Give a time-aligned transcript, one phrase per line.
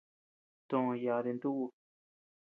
[0.67, 1.65] Too yadi ntu ku.